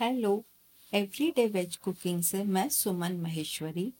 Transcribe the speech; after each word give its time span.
Hello 0.00 0.32
everyday 0.92 1.46
veg 1.46 1.76
cooking 1.76 2.20
से 2.22 2.42
मैं 2.44 2.68
सुमन 2.68 3.12
महेश्वरी। 3.12 3.92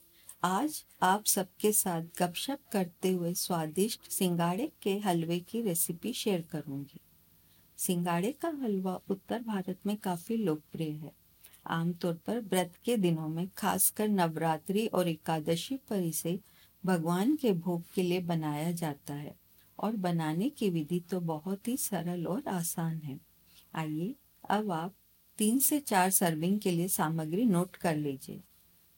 आज 0.44 0.84
आप 1.02 1.24
सबके 1.24 1.72
साथ 1.72 2.02
गपशप 2.18 2.58
करते 2.72 3.10
हुए 3.12 3.32
स्वादिष्ट 3.34 4.10
सिंगाड़े 4.10 4.70
के 4.82 4.96
हलवे 4.98 5.38
की 5.40 5.62
रेसिपी 5.62 6.12
शेयर 6.12 6.44
करूँगी। 6.50 7.00
सिंगाड़े 7.78 8.30
का 8.32 8.48
हलवा 8.62 8.94
उत्तर 9.10 9.42
भारत 9.42 9.78
में 9.86 9.96
काफ़ी 9.96 10.36
लोकप्रिय 10.36 10.90
है। 10.90 11.12
आमतौर 11.66 12.14
पर 12.26 12.40
व्रत 12.40 12.76
के 12.84 12.96
दिनों 12.96 13.28
में 13.28 13.48
खासकर 13.56 14.08
नवरात्रि 14.08 14.86
और 14.86 15.08
एकादशी 15.08 15.76
पर 15.90 16.02
इसे 16.02 16.38
भगवान 16.84 17.36
के 17.36 17.52
भोग 17.52 17.82
के 17.94 18.02
लिए 18.02 18.20
बनाया 18.20 18.70
जाता 18.72 19.14
है 19.14 19.34
और 19.78 19.96
बनाने 19.96 20.50
की 20.50 20.70
विधि 20.70 21.00
तो 21.00 21.20
बहुत 21.20 21.68
ही 21.68 21.76
सरल 21.76 22.26
और 22.26 22.48
आसान 22.48 23.00
है। 23.00 23.20
आइए, 23.74 24.14
अब 24.50 24.70
आप 24.72 24.94
तीन 25.38 25.58
से 25.58 25.80
चार 25.80 26.10
सर्विंग 26.10 26.60
के 26.60 26.70
लिए 26.70 26.88
सामग्री 26.88 27.44
नोट 27.44 27.76
कर 27.76 27.96
लीजिए। 27.96 28.40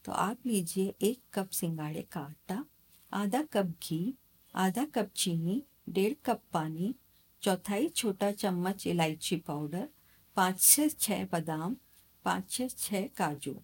तो 0.05 0.13
आप 0.13 0.39
लीजिए 0.47 0.95
एक 1.03 1.21
कप 1.35 1.51
सिंगाड़े 1.51 2.03
का 2.03 2.21
आटा, 2.21 2.65
आधा 3.13 3.43
कप 3.43 3.75
घी, 3.83 4.15
आधा 4.55 4.85
कप 4.85 5.11
चीनी, 5.17 5.63
डेढ़ 5.89 6.15
कप 6.25 6.43
पानी, 6.53 6.95
चौथाई 7.43 7.89
छोटा 7.89 8.33
चम्मच 8.33 8.87
इलायची 8.87 9.37
पाउडर, 9.37 9.89
पाँच 10.37 10.61
से 10.61 10.89
छः 10.89 11.25
बादाम, 11.25 11.77
पाँच 12.25 12.53
से 12.53 12.69
छः 12.69 13.09
काजू। 13.17 13.63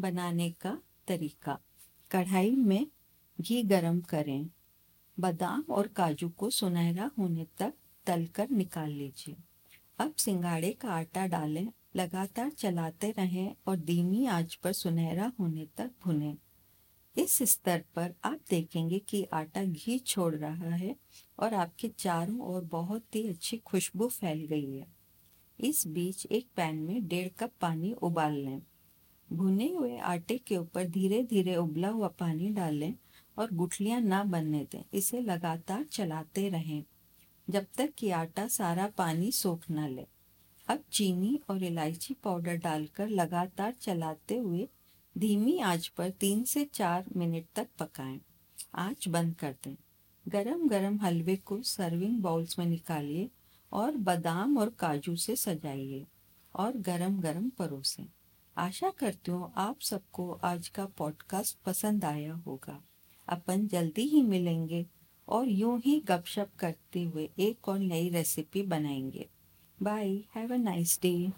बनाने 0.00 0.50
का 0.50 0.78
तरीका, 1.08 1.58
कढ़ाई 2.10 2.50
में 2.50 2.86
घी 3.40 3.62
गरम 3.62 4.00
करें। 4.00 4.50
बादाम 5.20 5.64
और 5.70 5.86
काजू 5.86 6.28
को 6.28 6.50
सुनहरा 6.50 7.10
होने 7.18 7.46
तक 7.58 7.74
तलकर 8.06 8.50
निकाल 8.50 8.90
लीजिए। 8.90 9.36
अब 10.00 10.14
सिंगाड़े 10.14 10.70
का 10.72 10.88
आटा 10.88 11.26
डालें, 11.26 11.66
लगातार 11.96 12.50
चलाते 12.50 13.10
रहें 13.10 13.54
और 13.66 13.76
धीमी 13.76 14.26
आँच 14.26 14.54
पर 14.54 14.72
सुनहरा 14.72 15.32
होने 15.40 15.66
तक 15.76 15.90
भुनें। 16.04 16.36
इस 17.16 17.38
स्तर 17.42 17.84
पर 17.94 18.14
आप 18.24 18.38
देखेंगे 18.50 18.98
कि 18.98 19.22
आटा 19.32 19.64
घी 19.64 19.98
छोड़ 19.98 20.34
रहा 20.34 20.74
है 20.74 20.96
और 21.38 21.54
आपके 21.54 21.88
चारों 21.88 22.38
ओर 22.40 22.64
बहुत 22.64 23.14
ही 23.14 23.28
अच्छी 23.28 23.56
खुशबू 23.56 24.08
फैल 24.08 24.44
गई 24.46 24.76
है। 24.76 24.86
इस 25.60 25.86
बीच 25.86 26.26
एक 26.26 26.46
पैन 26.56 26.76
में 26.76 27.08
डेढ़ 27.08 27.28
कप 27.38 27.50
पानी 27.60 27.92
उबाल 27.92 28.32
लें। 28.32 28.62
भुने 29.32 29.68
हुए 29.68 29.96
आटे 29.96 30.38
के 30.38 30.56
ऊपर 30.56 30.84
धीरे 30.84 31.22
धीरे 31.22 31.56
उबला 31.56 31.88
हुआ 31.88 32.08
पानी 32.08 32.48
डालें 32.50 32.94
और 33.38 33.52
गुठलियाँ 33.52 34.00
ना 34.00 34.24
बनने 34.24 34.66
दें, 34.72 34.82
इसे 34.94 35.20
लगातार 35.20 35.84
चलाते 35.84 36.48
रहें। 36.48 36.84
जब 37.50 37.66
तक 37.76 37.92
कि 37.98 38.10
आटा 38.10 38.48
सारा 38.48 38.86
पानी 38.86 39.32
सोख 39.32 39.60
न 39.70 39.88
ले। 39.88 40.06
अब 40.68 40.84
चीनी 40.92 41.40
और 41.50 41.62
इलायची 41.62 42.14
पाउडर 42.14 42.56
डालकर 42.56 43.08
लगातार 43.08 43.72
चलाते 43.72 44.36
हुए 44.36 44.68
धीमी 45.18 45.58
आँच 45.58 45.88
पर 45.88 46.10
तीन 46.10 46.44
से 46.44 46.64
चार 46.64 47.04
मिनट 47.16 47.46
तक 47.54 47.68
पकाएँ। 47.78 48.20
आँच 48.74 49.08
बंद 49.08 49.34
कर 49.34 49.52
दें। 49.64 49.76
गरम 50.28 50.68
गरम 50.68 50.96
हलवे 50.96 51.36
को 51.36 51.62
सर्विंग 51.62 52.22
बाउल्स 52.22 52.58
में 52.58 52.66
निकालिए 52.66 53.30
और 53.72 53.96
बादाम 53.96 54.58
और 54.58 54.70
काजू 54.70 55.16
से 55.16 55.36
सजाइए 55.36 56.06
और 56.54 56.72
गरम 56.76 57.20
गरम 57.20 57.50
परोसें। 57.50 58.06
आशा 58.56 58.90
करती 58.90 59.30
हूँ 59.30 59.52
आप 59.56 59.80
सबको 59.80 60.30
आज 60.32 60.68
का 60.68 60.86
पॉडकास्ट 60.86 61.58
पसंद 61.66 62.04
आया 62.04 62.34
होगा। 62.34 62.82
अपन 63.28 63.66
जल्दी 63.66 64.02
ही 64.02 64.22
मिलेंगे। 64.22 64.86
और 65.28 65.48
यूँ 65.48 65.78
ही 65.80 66.00
गपशप 66.00 66.48
करते 66.58 67.02
हुए 67.04 67.28
एक 67.38 67.68
और 67.68 67.78
नई 67.78 68.08
रेसिपी 68.08 68.62
बनाएँगे। 68.62 69.28
Bye 69.82 70.08
have 70.34 70.54
a 70.54 70.56
nice 70.56 70.98
day 71.02 71.30